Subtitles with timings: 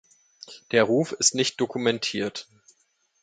[0.71, 2.47] Der Ruf ist nicht dokumentiert.